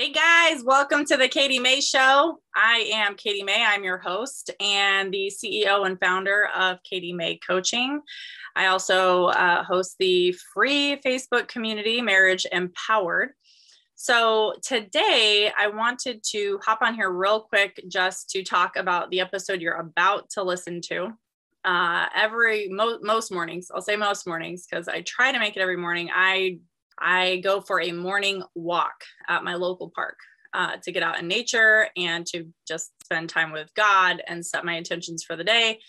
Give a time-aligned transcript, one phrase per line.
[0.00, 2.40] Hey guys, welcome to the Katie May Show.
[2.56, 3.62] I am Katie May.
[3.62, 8.00] I'm your host and the CEO and founder of Katie May Coaching.
[8.56, 13.32] I also uh, host the free Facebook community, Marriage Empowered.
[13.94, 19.20] So today I wanted to hop on here real quick just to talk about the
[19.20, 21.10] episode you're about to listen to.
[21.62, 25.60] Uh, every mo- most mornings, I'll say most mornings because I try to make it
[25.60, 26.08] every morning.
[26.10, 26.60] I
[27.00, 30.18] I go for a morning walk at my local park
[30.52, 34.64] uh, to get out in nature and to just spend time with God and set
[34.64, 35.80] my intentions for the day.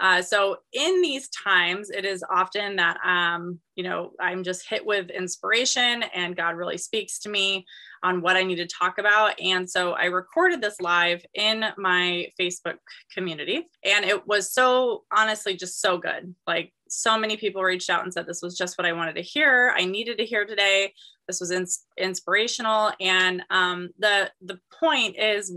[0.00, 4.84] Uh, so in these times, it is often that um, you know I'm just hit
[4.84, 7.64] with inspiration, and God really speaks to me
[8.02, 9.40] on what I need to talk about.
[9.40, 12.76] And so I recorded this live in my Facebook
[13.12, 16.34] community, and it was so honestly just so good.
[16.46, 19.22] Like so many people reached out and said this was just what I wanted to
[19.22, 19.72] hear.
[19.76, 20.92] I needed to hear today.
[21.28, 25.54] This was ins- inspirational, and um, the the point is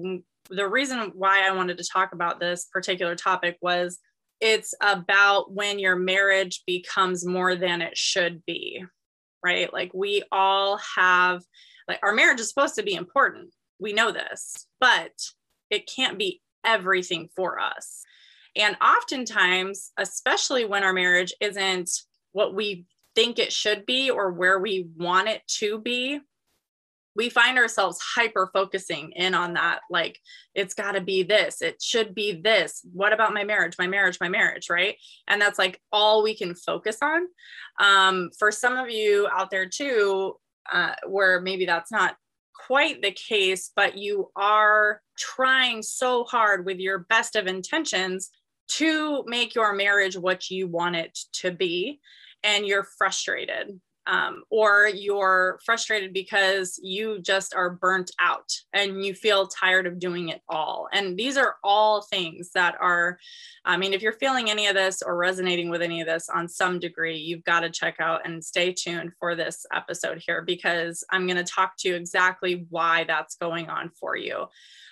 [0.50, 4.00] the reason why I wanted to talk about this particular topic was
[4.40, 8.84] it's about when your marriage becomes more than it should be,
[9.44, 9.72] right?
[9.72, 11.44] Like we all have,
[11.88, 13.50] like our marriage is supposed to be important.
[13.80, 15.12] We know this, but
[15.70, 18.04] it can't be everything for us.
[18.56, 21.90] And oftentimes, especially when our marriage isn't
[22.32, 26.20] what we think it should be or where we want it to be,
[27.18, 30.20] we find ourselves hyper focusing in on that like
[30.54, 34.20] it's got to be this it should be this what about my marriage my marriage
[34.22, 34.96] my marriage right?
[35.28, 37.24] And that's like all we can focus on.
[37.80, 40.36] Um, for some of you out there too
[40.72, 42.16] uh, where maybe that's not
[42.68, 48.30] quite the case but you are trying so hard with your best of intentions
[48.68, 52.00] to make your marriage what you want it to be
[52.44, 59.14] and you're frustrated um, or you're frustrated because you just are burnt out and you
[59.14, 60.88] feel tired of doing it all.
[60.94, 63.20] And these are all things that are,
[63.66, 66.48] I mean, if you're feeling any of this or resonating with any of this on
[66.48, 71.04] some degree, you've got to check out and stay tuned for this episode here because
[71.12, 74.46] I'm going to talk to you exactly why that's going on for you.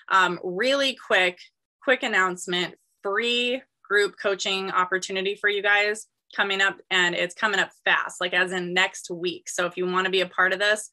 [0.10, 1.40] Um, really quick,
[1.82, 7.72] quick announcement free group coaching opportunity for you guys coming up and it's coming up
[7.84, 9.48] fast, like as in next week.
[9.48, 10.90] So if you want to be a part of this,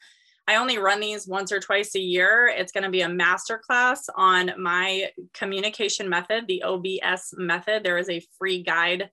[0.48, 2.52] I only run these once or twice a year.
[2.52, 7.84] It's going to be a masterclass on my communication method, the OBS method.
[7.84, 9.10] There is a free guide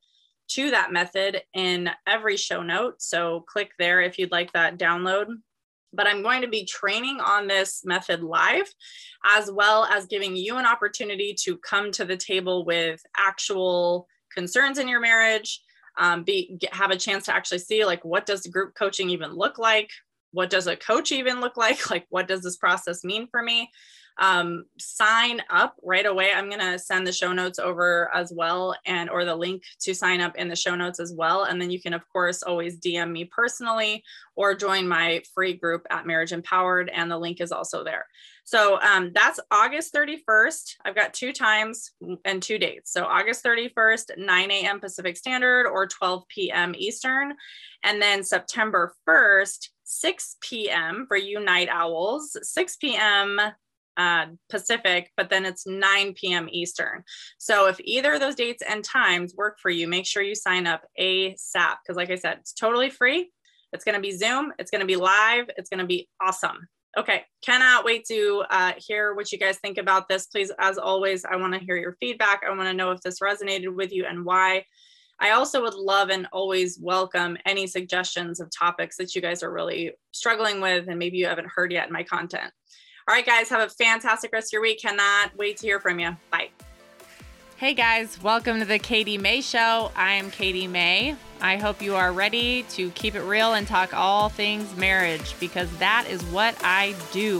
[0.50, 3.02] to that method in every show note.
[3.02, 5.28] So click there if you'd like that download.
[5.94, 8.72] But I'm going to be training on this method live,
[9.24, 14.78] as well as giving you an opportunity to come to the table with actual concerns
[14.78, 15.62] in your marriage,
[16.00, 19.34] um, be get, have a chance to actually see like what does group coaching even
[19.34, 19.90] look like?
[20.32, 21.80] What does a coach even look like?
[21.92, 23.70] Like what does this process mean for me
[24.18, 28.76] um, sign up right away i'm going to send the show notes over as well
[28.86, 31.70] and or the link to sign up in the show notes as well and then
[31.70, 34.04] you can of course always dm me personally
[34.36, 38.06] or join my free group at marriage empowered and the link is also there
[38.50, 40.78] so um, that's August 31st.
[40.84, 41.92] I've got two times
[42.26, 42.92] and two dates.
[42.92, 44.80] So August 31st, 9 a.m.
[44.80, 46.74] Pacific Standard or 12 p.m.
[46.76, 47.36] Eastern.
[47.84, 51.06] And then September 1st, 6 p.m.
[51.08, 53.40] for you night owls, 6 p.m.
[54.00, 56.48] Uh, Pacific, but then it's 9 p.m.
[56.50, 57.04] Eastern.
[57.38, 60.68] So if either of those dates and times work for you, make sure you sign
[60.68, 61.76] up ASAP.
[61.84, 63.30] Because, like I said, it's totally free.
[63.74, 66.70] It's going to be Zoom, it's going to be live, it's going to be awesome.
[66.98, 70.28] Okay, cannot wait to uh, hear what you guys think about this.
[70.28, 72.42] Please, as always, I want to hear your feedback.
[72.44, 74.64] I want to know if this resonated with you and why.
[75.20, 79.52] I also would love and always welcome any suggestions of topics that you guys are
[79.52, 82.52] really struggling with and maybe you haven't heard yet in my content.
[83.10, 84.80] All right, guys, have a fantastic rest of your week.
[84.84, 86.16] Cannot wait to hear from you.
[86.30, 86.50] Bye.
[87.58, 89.90] Hey guys, welcome to the Katie May Show.
[89.96, 91.16] I am Katie May.
[91.42, 95.76] I hope you are ready to keep it real and talk all things marriage because
[95.80, 97.40] that is what I do.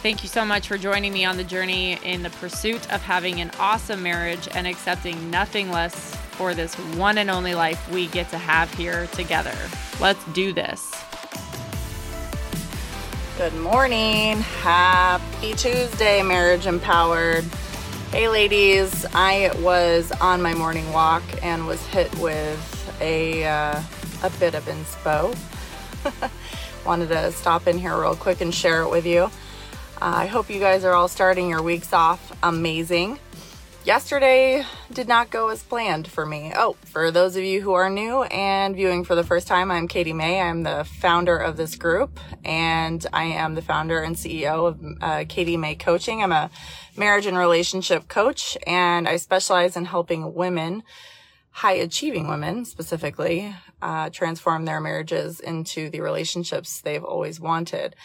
[0.00, 3.40] Thank you so much for joining me on the journey in the pursuit of having
[3.40, 8.30] an awesome marriage and accepting nothing less for this one and only life we get
[8.30, 9.56] to have here together.
[9.98, 10.92] Let's do this.
[13.42, 14.38] Good morning.
[14.38, 17.42] Happy Tuesday, Marriage Empowered.
[18.12, 23.82] Hey ladies, I was on my morning walk and was hit with a, uh,
[24.22, 25.36] a bit of inspo.
[26.86, 29.22] Wanted to stop in here real quick and share it with you.
[29.22, 29.30] Uh,
[30.00, 33.18] I hope you guys are all starting your weeks off amazing.
[33.84, 36.52] Yesterday did not go as planned for me.
[36.54, 39.88] Oh, for those of you who are new and viewing for the first time, I'm
[39.88, 40.40] Katie May.
[40.40, 45.24] I'm the founder of this group and I am the founder and CEO of uh,
[45.28, 46.22] Katie May Coaching.
[46.22, 46.50] I'm a
[46.96, 50.84] marriage and relationship coach and I specialize in helping women,
[51.50, 57.96] high achieving women specifically, uh, transform their marriages into the relationships they've always wanted.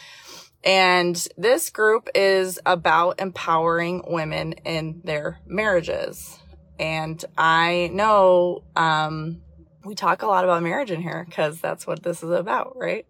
[0.63, 6.39] And this group is about empowering women in their marriages.
[6.79, 9.41] And I know, um,
[9.85, 13.05] we talk a lot about marriage in here because that's what this is about, right?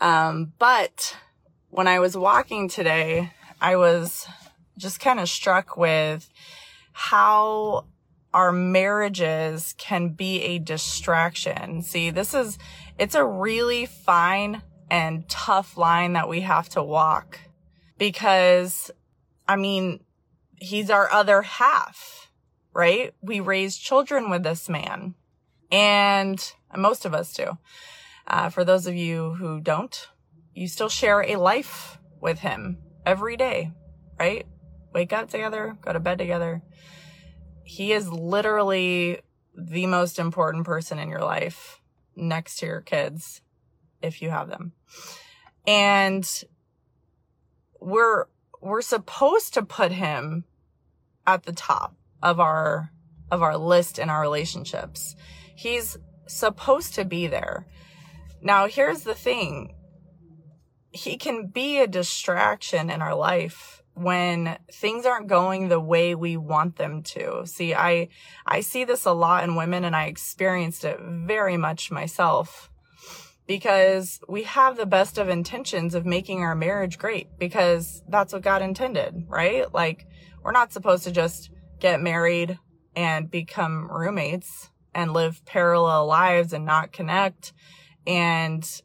[0.00, 1.16] Um, but
[1.70, 4.26] when I was walking today, I was
[4.76, 6.28] just kind of struck with
[6.92, 7.86] how
[8.34, 11.82] our marriages can be a distraction.
[11.82, 12.58] See, this is,
[12.98, 17.40] it's a really fine and tough line that we have to walk
[17.96, 18.90] because,
[19.48, 20.04] I mean,
[20.60, 22.30] he's our other half,
[22.74, 23.14] right?
[23.22, 25.14] We raise children with this man
[25.70, 27.56] and most of us do.
[28.26, 30.08] Uh, for those of you who don't,
[30.54, 33.72] you still share a life with him every day,
[34.20, 34.46] right?
[34.92, 36.60] Wake up together, go to bed together.
[37.64, 39.22] He is literally
[39.56, 41.80] the most important person in your life
[42.14, 43.40] next to your kids
[44.02, 44.72] if you have them.
[45.66, 46.28] And
[47.80, 48.26] we're,
[48.60, 50.44] we're supposed to put him
[51.26, 52.92] at the top of our,
[53.30, 55.16] of our list in our relationships.
[55.54, 57.66] He's supposed to be there.
[58.40, 59.74] Now, here's the thing.
[60.90, 66.36] He can be a distraction in our life when things aren't going the way we
[66.36, 67.46] want them to.
[67.46, 68.08] See, I,
[68.46, 72.70] I see this a lot in women and I experienced it very much myself
[73.46, 78.42] because we have the best of intentions of making our marriage great because that's what
[78.42, 79.72] God intended, right?
[79.72, 80.06] Like
[80.42, 81.50] we're not supposed to just
[81.80, 82.58] get married
[82.94, 87.52] and become roommates and live parallel lives and not connect
[88.06, 88.82] and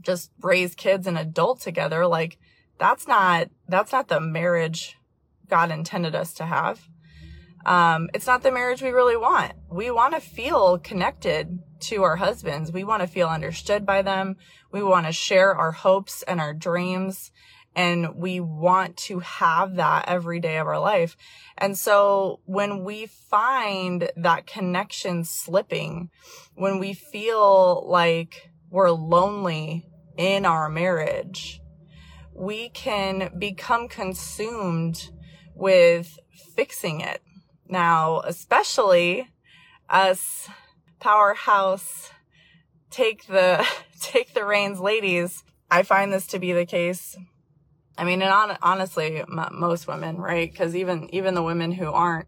[0.00, 2.06] just raise kids and adult together.
[2.06, 2.38] Like
[2.78, 4.96] that's not, that's not the marriage
[5.48, 6.88] God intended us to have.
[7.64, 9.52] Um, it's not the marriage we really want.
[9.70, 12.72] We want to feel connected to our husbands.
[12.72, 14.36] We want to feel understood by them.
[14.72, 17.30] We want to share our hopes and our dreams.
[17.76, 21.16] And we want to have that every day of our life.
[21.58, 26.10] And so when we find that connection slipping,
[26.54, 31.60] when we feel like we're lonely in our marriage,
[32.32, 35.10] we can become consumed
[35.54, 36.18] with
[36.54, 37.22] fixing it
[37.68, 39.28] now, especially
[39.88, 40.48] us
[41.04, 42.10] powerhouse
[42.90, 43.66] take the
[44.00, 45.44] take the reins ladies.
[45.70, 47.14] I find this to be the case.
[47.98, 50.50] I mean, and on, honestly, m- most women, right?
[50.50, 52.26] Because even even the women who aren't.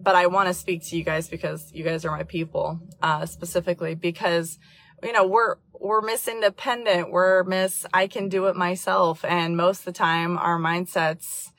[0.00, 3.26] But I want to speak to you guys because you guys are my people, uh,
[3.26, 4.58] specifically because
[5.02, 9.80] you know we're we're miss independent, we're miss I can do it myself, and most
[9.80, 11.50] of the time our mindsets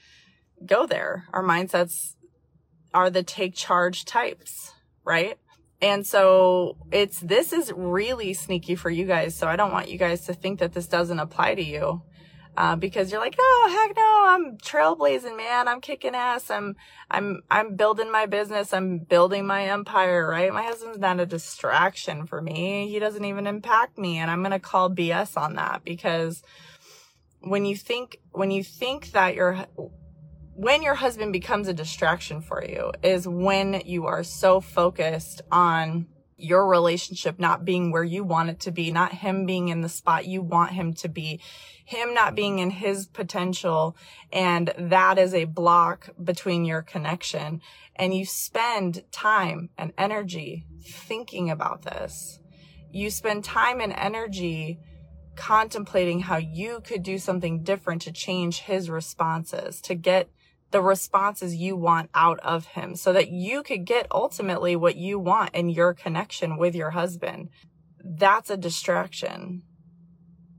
[0.65, 1.25] go there.
[1.31, 2.15] Our mindsets
[2.91, 4.73] are the take charge types,
[5.03, 5.37] right?
[5.81, 9.35] And so it's, this is really sneaky for you guys.
[9.35, 12.01] So I don't want you guys to think that this doesn't apply to you.
[12.57, 15.69] Uh, because you're like, oh, heck no, I'm trailblazing, man.
[15.69, 16.51] I'm kicking ass.
[16.51, 16.75] I'm,
[17.09, 18.73] I'm, I'm building my business.
[18.73, 20.51] I'm building my empire, right?
[20.51, 22.89] My husband's not a distraction for me.
[22.89, 24.17] He doesn't even impact me.
[24.17, 26.43] And I'm going to call BS on that because
[27.39, 29.65] when you think, when you think that you're,
[30.59, 36.05] when your husband becomes a distraction for you is when you are so focused on
[36.35, 39.87] your relationship not being where you want it to be, not him being in the
[39.87, 41.39] spot you want him to be,
[41.85, 43.95] him not being in his potential.
[44.33, 47.61] And that is a block between your connection.
[47.95, 52.41] And you spend time and energy thinking about this.
[52.91, 54.81] You spend time and energy
[55.37, 60.29] contemplating how you could do something different to change his responses, to get
[60.71, 65.17] the responses you want out of him so that you could get ultimately what you
[65.17, 67.49] want in your connection with your husband.
[68.03, 69.63] That's a distraction,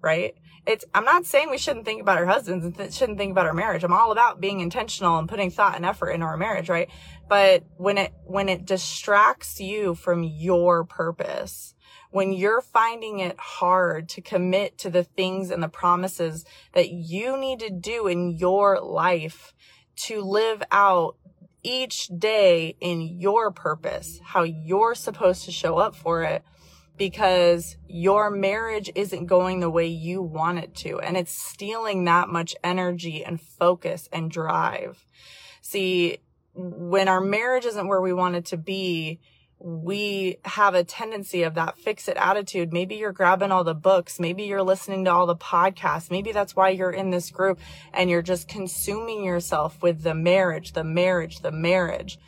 [0.03, 0.35] right?
[0.67, 3.47] It's, I'm not saying we shouldn't think about our husbands and th- shouldn't think about
[3.47, 3.83] our marriage.
[3.83, 6.91] I'm all about being intentional and putting thought and effort into our marriage, right?
[7.29, 11.75] But when it, when it distracts you from your purpose,
[12.11, 17.39] when you're finding it hard to commit to the things and the promises that you
[17.39, 19.55] need to do in your life,
[20.05, 21.17] to live out
[21.63, 26.43] each day in your purpose, how you're supposed to show up for it
[26.97, 31.01] because your marriage isn't going the way you want it to.
[31.01, 35.07] And it's stealing that much energy and focus and drive.
[35.63, 36.19] See,
[36.55, 39.21] when our marriage isn't where we want it to be,
[39.61, 42.73] we have a tendency of that fix it attitude.
[42.73, 44.19] Maybe you're grabbing all the books.
[44.19, 46.11] Maybe you're listening to all the podcasts.
[46.11, 47.61] Maybe that's why you're in this group
[47.93, 52.19] and you're just consuming yourself with the marriage, the marriage, the marriage.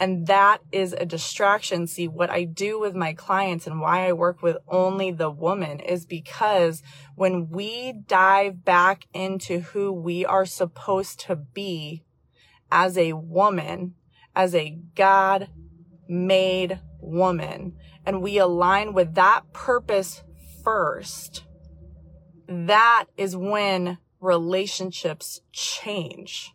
[0.00, 1.86] And that is a distraction.
[1.86, 5.78] See, what I do with my clients and why I work with only the woman
[5.78, 6.82] is because
[7.14, 12.02] when we dive back into who we are supposed to be
[12.72, 13.94] as a woman,
[14.34, 15.48] as a God
[16.08, 20.22] made woman, and we align with that purpose
[20.62, 21.44] first,
[22.46, 26.52] that is when relationships change.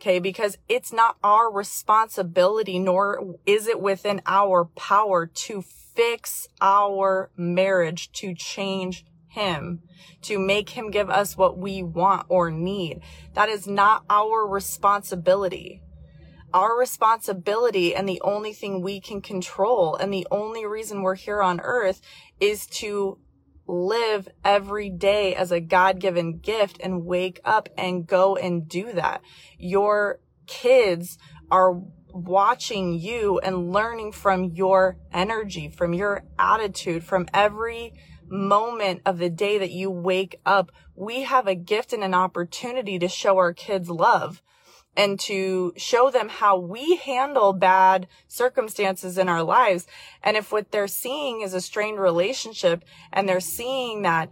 [0.00, 0.18] Okay.
[0.18, 8.12] Because it's not our responsibility, nor is it within our power to fix our marriage,
[8.12, 9.82] to change him,
[10.22, 13.00] to make him give us what we want or need.
[13.34, 15.82] That is not our responsibility
[16.52, 21.42] our responsibility and the only thing we can control and the only reason we're here
[21.42, 22.00] on earth
[22.40, 23.18] is to
[23.66, 28.92] live every day as a God given gift and wake up and go and do
[28.92, 29.22] that.
[29.58, 31.18] Your kids
[31.50, 31.80] are
[32.12, 37.92] watching you and learning from your energy, from your attitude, from every
[38.28, 40.72] moment of the day that you wake up.
[40.94, 44.42] We have a gift and an opportunity to show our kids love
[44.96, 49.86] and to show them how we handle bad circumstances in our lives.
[50.22, 54.30] And if what they're seeing is a strained relationship and they're seeing that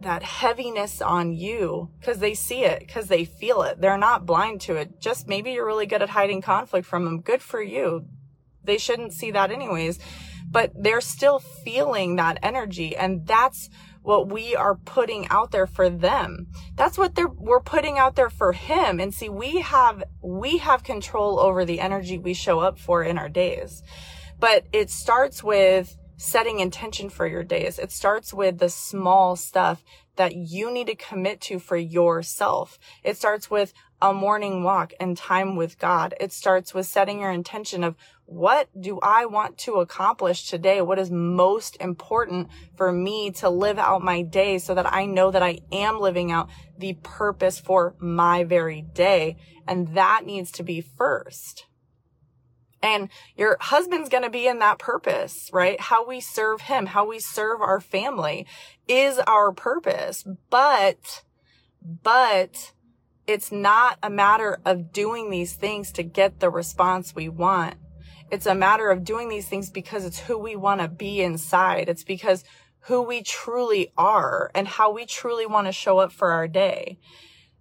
[0.00, 3.80] that heaviness on you because they see it, because they feel it.
[3.80, 5.00] They're not blind to it.
[5.00, 7.20] Just maybe you're really good at hiding conflict from them.
[7.20, 8.06] Good for you.
[8.64, 10.00] They shouldn't see that anyways,
[10.50, 12.96] but they're still feeling that energy.
[12.96, 13.70] And that's
[14.02, 16.48] what we are putting out there for them.
[16.74, 19.00] That's what they're, we're putting out there for him.
[19.00, 23.18] And see, we have, we have control over the energy we show up for in
[23.18, 23.82] our days.
[24.38, 27.78] But it starts with setting intention for your days.
[27.78, 29.82] It starts with the small stuff
[30.16, 32.78] that you need to commit to for yourself.
[33.02, 36.14] It starts with a morning walk and time with God.
[36.20, 40.80] It starts with setting your intention of what do I want to accomplish today?
[40.80, 45.30] What is most important for me to live out my day so that I know
[45.30, 49.36] that I am living out the purpose for my very day?
[49.68, 51.66] And that needs to be first.
[52.82, 55.80] And your husband's going to be in that purpose, right?
[55.80, 58.46] How we serve him, how we serve our family
[58.88, 60.24] is our purpose.
[60.50, 61.22] But,
[61.80, 62.72] but
[63.26, 67.76] it's not a matter of doing these things to get the response we want.
[68.32, 71.88] It's a matter of doing these things because it's who we want to be inside.
[71.88, 72.42] It's because
[72.86, 76.98] who we truly are and how we truly want to show up for our day.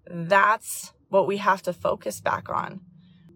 [0.10, 2.82] That's what we have to focus back on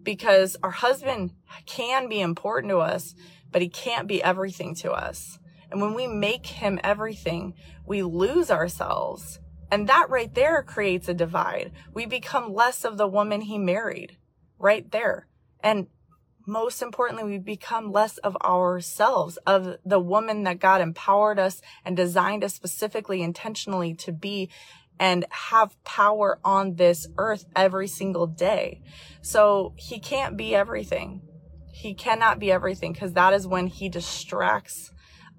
[0.06, 1.32] because our husband
[1.66, 3.14] can be important to us,
[3.50, 5.38] but he can't be everything to us.
[5.70, 7.52] And when we make him everything,
[7.84, 9.40] we lose ourselves.
[9.70, 11.72] And that right there creates a divide.
[11.92, 14.16] We become less of the woman he married
[14.58, 15.26] right there.
[15.60, 15.88] And
[16.46, 21.96] most importantly, we become less of ourselves, of the woman that God empowered us and
[21.96, 24.50] designed us specifically, intentionally to be
[24.98, 28.82] and have power on this earth every single day.
[29.22, 31.22] So he can't be everything.
[31.72, 34.90] He cannot be everything because that is when he distracts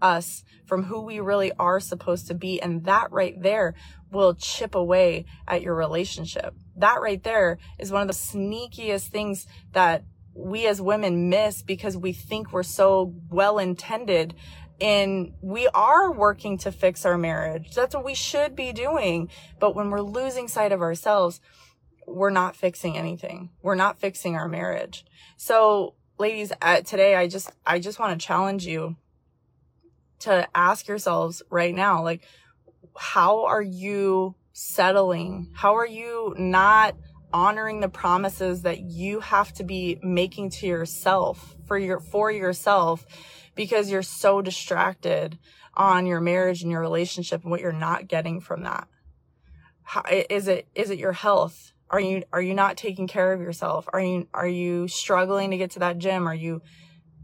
[0.01, 2.61] us from who we really are supposed to be.
[2.61, 3.73] And that right there
[4.11, 6.53] will chip away at your relationship.
[6.75, 10.03] That right there is one of the sneakiest things that
[10.35, 14.35] we as women miss because we think we're so well intended
[14.79, 17.73] and we are working to fix our marriage.
[17.73, 19.29] That's what we should be doing.
[19.59, 21.41] But when we're losing sight of ourselves,
[22.05, 23.49] we're not fixing anything.
[23.61, 25.05] We're not fixing our marriage.
[25.35, 28.95] So ladies, uh, today I just, I just want to challenge you
[30.19, 32.23] to ask yourselves right now, like,
[32.95, 35.51] how are you settling?
[35.53, 36.95] How are you not
[37.33, 43.05] honoring the promises that you have to be making to yourself for your for yourself
[43.57, 45.37] because you're so distracted
[45.73, 48.87] on your marriage and your relationship and what you're not getting from that.
[49.83, 51.73] How, is it is it your health?
[51.89, 53.87] Are you are you not taking care of yourself?
[53.93, 56.27] Are you are you struggling to get to that gym?
[56.27, 56.61] Are you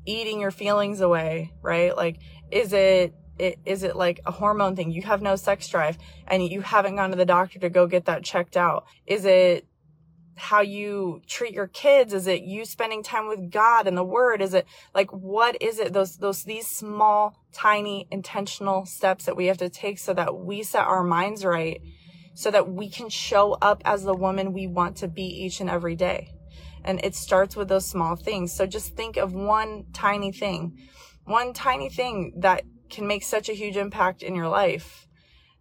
[0.06, 1.96] eating your feelings away right?
[1.96, 2.20] Like
[2.52, 4.92] is it it, is it like a hormone thing?
[4.92, 5.98] You have no sex drive
[6.28, 8.86] and you haven't gone to the doctor to go get that checked out.
[9.08, 9.66] Is it
[10.36, 12.14] how you treat your kids?
[12.14, 14.42] Is it you spending time with God and the word?
[14.42, 15.94] Is it like, what is it?
[15.94, 20.64] Those, those, these small, tiny, intentional steps that we have to take so that we
[20.64, 21.82] set our minds right
[22.34, 25.70] so that we can show up as the woman we want to be each and
[25.70, 26.30] every day.
[26.84, 28.52] And it starts with those small things.
[28.52, 30.78] So just think of one tiny thing,
[31.26, 35.08] one tiny thing that can make such a huge impact in your life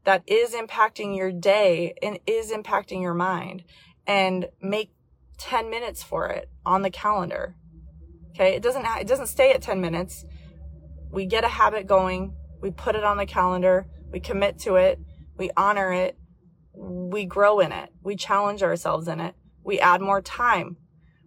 [0.05, 3.63] that is impacting your day and is impacting your mind
[4.07, 4.93] and make
[5.39, 7.57] 10 minutes for it on the calendar.
[8.31, 8.55] Okay.
[8.55, 10.25] It doesn't, it doesn't stay at 10 minutes.
[11.11, 12.35] We get a habit going.
[12.61, 13.87] We put it on the calendar.
[14.11, 14.99] We commit to it.
[15.37, 16.17] We honor it.
[16.75, 17.91] We grow in it.
[18.03, 19.35] We challenge ourselves in it.
[19.65, 20.77] We add more time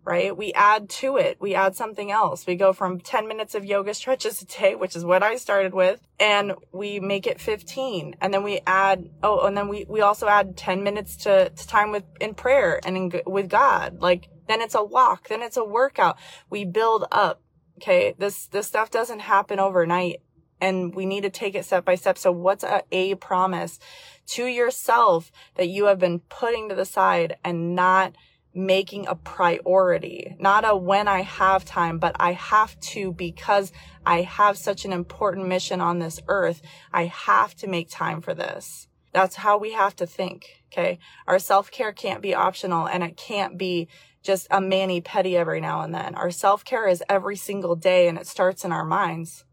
[0.05, 0.37] right?
[0.37, 1.37] We add to it.
[1.39, 2.45] We add something else.
[2.45, 5.73] We go from 10 minutes of yoga stretches a day, which is what I started
[5.73, 8.15] with, and we make it 15.
[8.21, 11.67] And then we add, oh, and then we, we also add 10 minutes to, to
[11.67, 13.99] time with, in prayer and in, with God.
[13.99, 15.27] Like, then it's a walk.
[15.27, 16.17] Then it's a workout.
[16.49, 17.41] We build up.
[17.77, 18.13] Okay.
[18.17, 20.21] This, this stuff doesn't happen overnight
[20.61, 22.17] and we need to take it step by step.
[22.17, 23.79] So what's a, a promise
[24.27, 28.15] to yourself that you have been putting to the side and not
[28.55, 33.73] making a priority, not a when I have time, but I have to because
[34.05, 36.61] I have such an important mission on this earth.
[36.93, 38.87] I have to make time for this.
[39.11, 40.63] That's how we have to think.
[40.71, 40.99] Okay.
[41.27, 43.89] Our self care can't be optional and it can't be
[44.23, 46.15] just a mani pedi every now and then.
[46.15, 49.43] Our self care is every single day and it starts in our minds.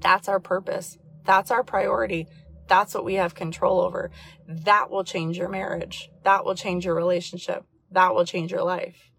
[0.00, 0.98] That's our purpose.
[1.24, 2.26] That's our priority.
[2.68, 4.10] That's what we have control over.
[4.46, 6.10] That will change your marriage.
[6.24, 9.10] That will change your relationship that will change your life.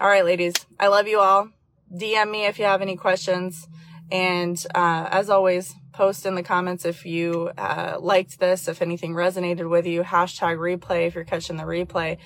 [0.00, 1.50] All right, ladies, I love you all.
[1.92, 3.66] DM me if you have any questions.
[4.10, 9.14] And uh, as always, post in the comments if you uh, liked this, if anything
[9.14, 10.02] resonated with you.
[10.02, 12.18] Hashtag replay if you're catching the replay.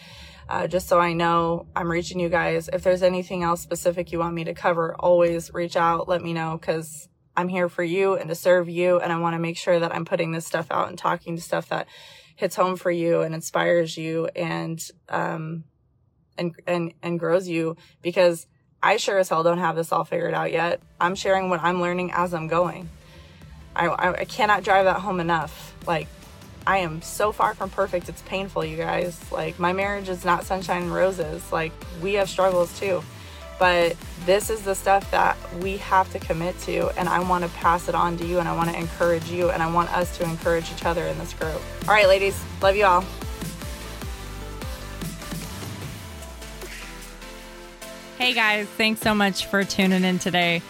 [0.49, 2.71] Uh, just so I know I'm reaching you guys.
[2.73, 6.09] If there's anything else specific you want me to cover, always reach out.
[6.09, 8.99] Let me know because I'm here for you and to serve you.
[8.99, 11.43] And I want to make sure that I'm putting this stuff out and talking to
[11.43, 11.87] stuff that
[12.39, 15.65] hits home for you and inspires you and um
[16.39, 18.47] and and and grows you because
[18.81, 20.81] I sure as hell don't have this all figured out yet.
[21.01, 22.89] I'm sharing what I'm learning as I'm going.
[23.75, 25.75] I, I, I cannot drive that home enough.
[25.85, 26.07] Like,
[26.65, 28.09] I am so far from perfect.
[28.09, 29.21] It's painful, you guys.
[29.33, 31.51] Like, my marriage is not sunshine and roses.
[31.51, 33.03] Like, we have struggles too.
[33.59, 37.51] But this is the stuff that we have to commit to, and I want to
[37.51, 40.17] pass it on to you, and I want to encourage you, and I want us
[40.19, 41.61] to encourage each other in this group.
[41.89, 43.05] All right, ladies, love you all.
[48.19, 50.61] Hey guys, thanks so much for tuning in today.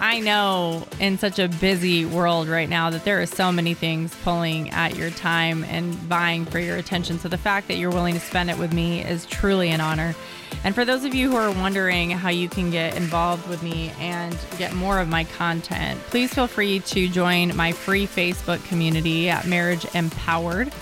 [0.00, 4.14] I know in such a busy world right now that there are so many things
[4.22, 7.18] pulling at your time and vying for your attention.
[7.18, 10.14] So the fact that you're willing to spend it with me is truly an honor.
[10.62, 13.92] And for those of you who are wondering how you can get involved with me
[13.98, 19.28] and get more of my content, please feel free to join my free Facebook community
[19.28, 20.72] at Marriage Empowered.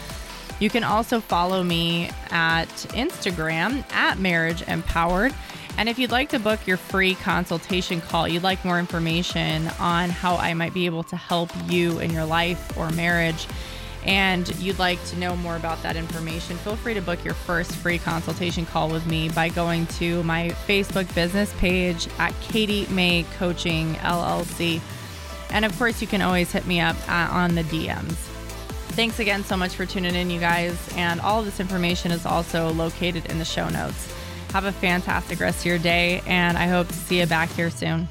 [0.61, 5.35] You can also follow me at Instagram at Marriage Empowered.
[5.79, 10.09] And if you'd like to book your free consultation call, you'd like more information on
[10.09, 13.47] how I might be able to help you in your life or marriage,
[14.07, 17.73] and you'd like to know more about that information, feel free to book your first
[17.73, 23.25] free consultation call with me by going to my Facebook business page at Katie May
[23.37, 24.81] Coaching LLC.
[25.51, 28.15] And of course, you can always hit me up uh, on the DMs.
[28.95, 30.77] Thanks again so much for tuning in, you guys.
[30.97, 34.16] And all of this information is also located in the show notes.
[34.57, 37.69] Have a fantastic rest of your day, and I hope to see you back here
[37.69, 38.09] soon.